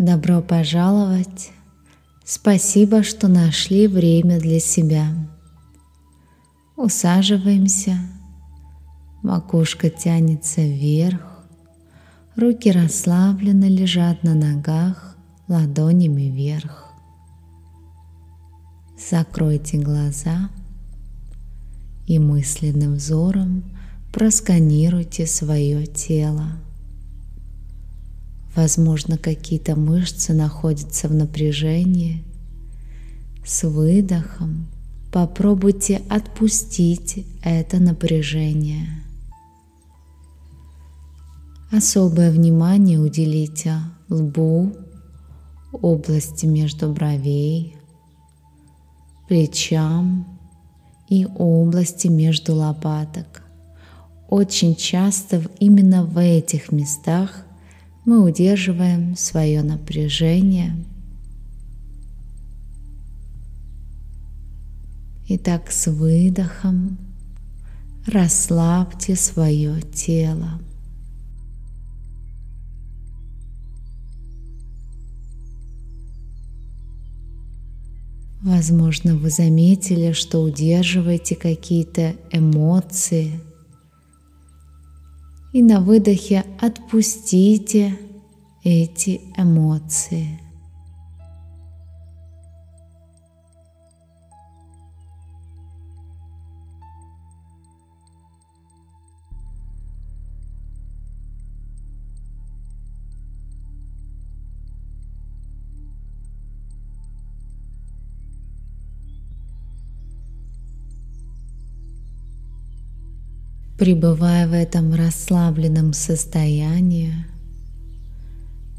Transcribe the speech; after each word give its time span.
Добро 0.00 0.40
пожаловать! 0.40 1.50
Спасибо, 2.24 3.02
что 3.02 3.28
нашли 3.28 3.86
время 3.86 4.40
для 4.40 4.58
себя. 4.58 5.08
Усаживаемся, 6.74 7.98
макушка 9.22 9.90
тянется 9.90 10.62
вверх, 10.62 11.44
руки 12.34 12.70
расслабленно 12.70 13.68
лежат 13.68 14.22
на 14.22 14.34
ногах, 14.34 15.18
ладонями 15.48 16.30
вверх. 16.30 16.94
Закройте 18.98 19.76
глаза 19.76 20.48
и 22.06 22.18
мысленным 22.18 22.94
взором 22.94 23.64
просканируйте 24.14 25.26
свое 25.26 25.84
тело. 25.84 26.52
Возможно, 28.54 29.16
какие-то 29.16 29.76
мышцы 29.76 30.32
находятся 30.32 31.08
в 31.08 31.14
напряжении. 31.14 32.24
С 33.44 33.66
выдохом 33.66 34.66
попробуйте 35.12 36.02
отпустить 36.08 37.26
это 37.42 37.78
напряжение. 37.78 38.88
Особое 41.72 42.32
внимание 42.32 42.98
уделите 42.98 43.76
лбу, 44.08 44.74
области 45.72 46.44
между 46.46 46.92
бровей, 46.92 47.76
плечам 49.28 50.26
и 51.08 51.26
области 51.26 52.08
между 52.08 52.56
лопаток. 52.56 53.42
Очень 54.28 54.74
часто 54.74 55.42
именно 55.60 56.04
в 56.04 56.18
этих 56.18 56.72
местах 56.72 57.44
мы 58.10 58.24
удерживаем 58.24 59.14
свое 59.14 59.62
напряжение. 59.62 60.74
Итак, 65.28 65.70
с 65.70 65.88
выдохом 65.88 66.98
расслабьте 68.08 69.14
свое 69.14 69.80
тело. 69.80 70.60
Возможно, 78.42 79.14
вы 79.14 79.30
заметили, 79.30 80.10
что 80.10 80.42
удерживаете 80.42 81.36
какие-то 81.36 82.16
эмоции– 82.32 83.38
и 85.52 85.62
на 85.62 85.80
выдохе 85.80 86.44
отпустите 86.60 87.96
эти 88.62 89.20
эмоции. 89.36 90.39
Пребывая 113.80 114.46
в 114.46 114.52
этом 114.52 114.92
расслабленном 114.92 115.94
состоянии, 115.94 117.14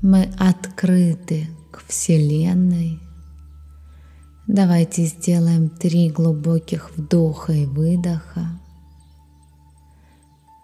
мы 0.00 0.30
открыты 0.38 1.48
к 1.70 1.84
Вселенной. 1.86 2.98
Давайте 4.46 5.04
сделаем 5.04 5.68
три 5.68 6.08
глубоких 6.08 6.96
вдоха 6.96 7.52
и 7.52 7.66
выдоха. 7.66 8.58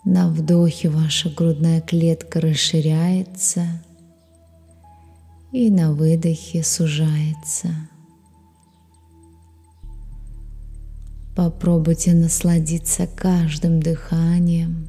На 0.06 0.30
вдохе 0.30 0.88
ваша 0.88 1.28
грудная 1.28 1.82
клетка 1.82 2.40
расширяется 2.40 3.84
и 5.52 5.70
на 5.70 5.92
выдохе 5.92 6.64
сужается. 6.64 7.68
Попробуйте 11.34 12.12
насладиться 12.12 13.06
каждым 13.06 13.80
дыханием, 13.80 14.88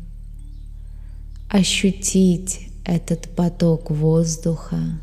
ощутить 1.50 2.70
этот 2.84 3.34
поток 3.34 3.90
воздуха. 3.92 5.00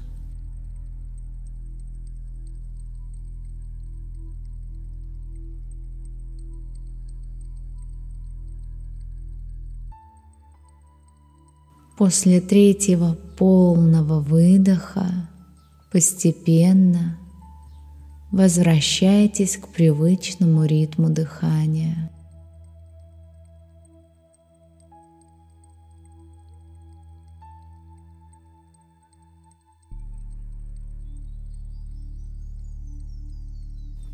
После 11.97 12.41
третьего 12.41 13.15
полного 13.37 14.21
выдоха 14.21 15.29
постепенно 15.93 17.20
возвращайтесь 18.31 19.57
к 19.57 19.69
привычному 19.69 20.65
ритму 20.65 21.11
дыхания. 21.11 22.11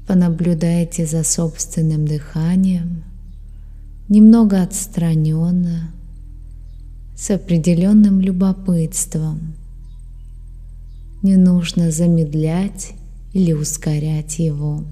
Понаблюдайте 0.07 1.05
за 1.05 1.25
собственным 1.25 2.07
дыханием, 2.07 3.03
немного 4.09 4.63
отстраненно, 4.63 5.91
с 7.17 7.31
определенным 7.31 8.21
любопытством. 8.21 9.55
Не 11.23 11.37
нужно 11.37 11.91
замедлять 11.91 12.96
или 13.37 13.53
ускорять 13.53 14.39
его. 14.39 14.83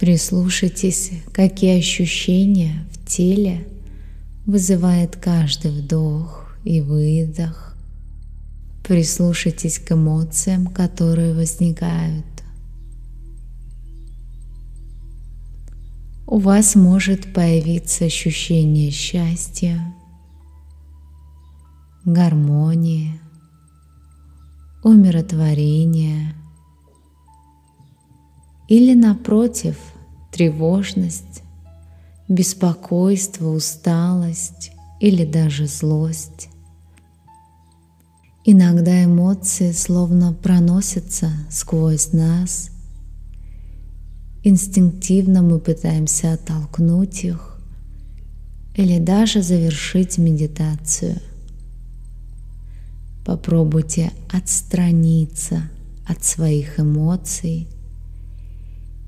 Прислушайтесь, 0.00 1.10
какие 1.34 1.78
ощущения 1.78 2.86
в 2.92 3.06
теле 3.06 3.68
вызывает 4.46 5.16
каждый 5.16 5.72
вдох 5.72 6.45
и 6.66 6.80
выдох. 6.80 7.76
Прислушайтесь 8.82 9.78
к 9.78 9.92
эмоциям, 9.92 10.66
которые 10.66 11.32
возникают. 11.32 12.26
У 16.26 16.38
вас 16.38 16.74
может 16.74 17.32
появиться 17.32 18.06
ощущение 18.06 18.90
счастья, 18.90 19.94
гармонии, 22.04 23.20
умиротворения 24.82 26.34
или 28.66 28.94
напротив 28.94 29.76
тревожность, 30.32 31.42
беспокойство, 32.28 33.50
усталость 33.50 34.72
или 34.98 35.24
даже 35.24 35.68
злость. 35.68 36.48
Иногда 38.48 39.04
эмоции 39.04 39.72
словно 39.72 40.32
проносятся 40.32 41.32
сквозь 41.50 42.12
нас. 42.12 42.70
Инстинктивно 44.44 45.42
мы 45.42 45.58
пытаемся 45.58 46.34
оттолкнуть 46.34 47.24
их 47.24 47.58
или 48.76 49.00
даже 49.00 49.42
завершить 49.42 50.16
медитацию. 50.18 51.16
Попробуйте 53.24 54.12
отстраниться 54.32 55.68
от 56.06 56.22
своих 56.22 56.78
эмоций. 56.78 57.66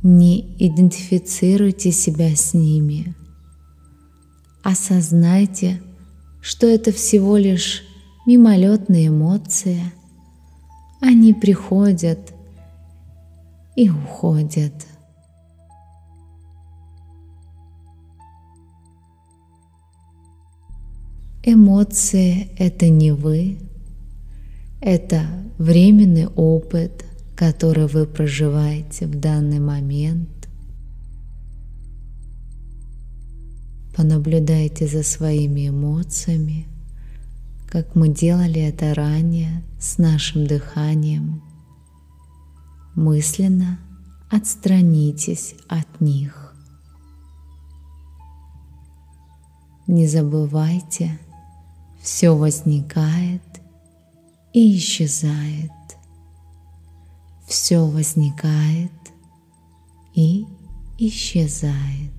Не 0.02 0.40
идентифицируйте 0.58 1.92
себя 1.92 2.34
с 2.34 2.54
ними. 2.54 3.14
Осознайте, 4.64 5.80
что 6.42 6.66
это 6.66 6.90
всего 6.90 7.36
лишь 7.36 7.84
мимолетные 8.28 9.08
эмоции. 9.08 9.80
Они 11.00 11.32
приходят 11.32 12.34
и 13.74 13.88
уходят. 13.88 14.74
Эмоции— 21.42 22.50
это 22.58 22.90
не 22.90 23.12
вы, 23.12 23.60
это 24.82 25.22
временный 25.56 26.26
опыт, 26.26 27.06
который 27.34 27.86
вы 27.86 28.04
проживаете 28.04 29.06
в 29.06 29.18
данный 29.18 29.58
момент. 29.58 30.28
Понаблюдайте 33.96 34.86
за 34.86 35.02
своими 35.02 35.70
эмоциями, 35.70 36.66
как 37.70 37.94
мы 37.94 38.08
делали 38.08 38.60
это 38.60 38.94
ранее 38.94 39.62
с 39.78 39.98
нашим 39.98 40.46
дыханием. 40.46 41.42
Мысленно 42.94 43.78
отстранитесь 44.30 45.54
от 45.68 46.00
них. 46.00 46.54
Не 49.86 50.06
забывайте, 50.06 51.18
все 52.02 52.36
возникает 52.36 53.42
и 54.52 54.76
исчезает. 54.76 55.70
Все 57.46 57.86
возникает 57.86 58.92
и 60.14 60.46
исчезает. 60.98 62.17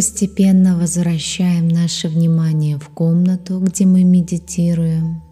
Постепенно 0.00 0.78
возвращаем 0.78 1.68
наше 1.68 2.08
внимание 2.08 2.78
в 2.78 2.88
комнату, 2.88 3.60
где 3.60 3.84
мы 3.84 4.02
медитируем. 4.02 5.22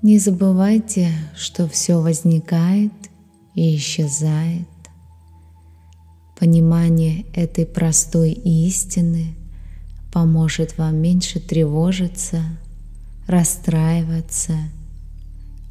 Не 0.00 0.18
забывайте, 0.18 1.10
что 1.36 1.68
все 1.68 2.00
возникает 2.00 2.94
и 3.54 3.76
исчезает. 3.76 4.66
Понимание 6.40 7.26
этой 7.34 7.66
простой 7.66 8.32
истины 8.32 9.34
поможет 10.10 10.78
вам 10.78 10.96
меньше 10.96 11.38
тревожиться, 11.38 12.40
расстраиваться 13.26 14.56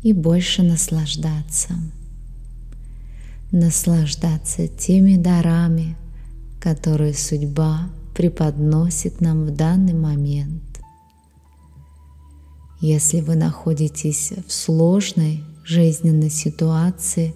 и 0.04 0.13
больше 0.13 0.62
наслаждаться 0.62 1.74
наслаждаться 3.51 4.68
теми 4.68 5.18
дарами, 5.18 5.98
которые 6.59 7.13
судьба 7.13 7.89
преподносит 8.15 9.21
нам 9.21 9.45
в 9.45 9.51
данный 9.51 9.94
момент. 9.94 10.63
Если 12.80 13.21
вы 13.21 13.36
находитесь 13.36 14.33
в 14.48 14.51
сложной 14.51 15.44
жизненной 15.63 16.30
ситуации, 16.30 17.36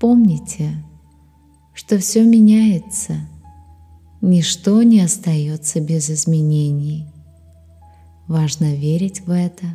помните, 0.00 0.82
что 1.74 1.98
все 1.98 2.24
меняется, 2.24 3.28
ничто 4.20 4.82
не 4.82 5.00
остается 5.00 5.80
без 5.80 6.10
изменений. 6.10 7.06
Важно 8.26 8.74
верить 8.74 9.20
в 9.26 9.30
это, 9.30 9.66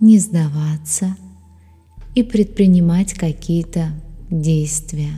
не 0.00 0.18
сдаваться 0.18 1.16
и 2.14 2.22
предпринимать 2.22 3.14
какие-то 3.14 3.92
действия. 4.30 5.12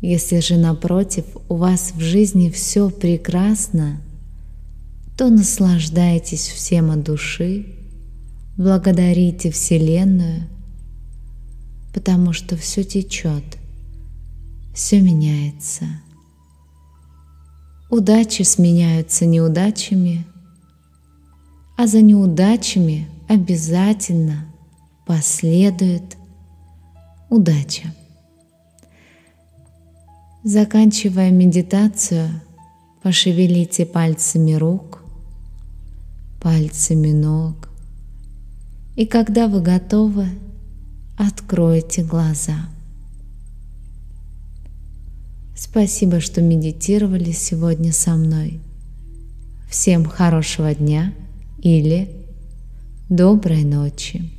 Если 0.00 0.40
же 0.40 0.56
напротив 0.56 1.24
у 1.48 1.56
вас 1.56 1.92
в 1.94 2.00
жизни 2.00 2.50
все 2.50 2.90
прекрасно, 2.90 4.00
то 5.16 5.30
наслаждайтесь 5.30 6.48
всем 6.48 6.90
от 6.90 7.02
души, 7.02 7.66
благодарите 8.56 9.50
Вселенную, 9.50 10.42
потому 11.94 12.32
что 12.32 12.56
все 12.56 12.84
течет, 12.84 13.44
все 14.74 15.00
меняется. 15.00 15.86
Удачи 17.88 18.42
сменяются 18.42 19.24
неудачами, 19.24 20.26
а 21.78 21.86
за 21.86 22.02
неудачами 22.02 23.08
обязательно 23.28 24.46
последует 25.06 26.16
удача. 27.30 27.92
Заканчивая 30.44 31.30
медитацию, 31.30 32.28
пошевелите 33.02 33.84
пальцами 33.84 34.52
рук, 34.52 35.02
пальцами 36.40 37.12
ног, 37.12 37.68
и 38.94 39.06
когда 39.06 39.48
вы 39.48 39.60
готовы, 39.60 40.28
откройте 41.18 42.02
глаза. 42.02 42.68
Спасибо, 45.56 46.20
что 46.20 46.42
медитировали 46.42 47.32
сегодня 47.32 47.92
со 47.92 48.14
мной. 48.14 48.60
Всем 49.68 50.04
хорошего 50.04 50.74
дня 50.74 51.12
или 51.62 52.10
доброй 53.08 53.64
ночи. 53.64 54.35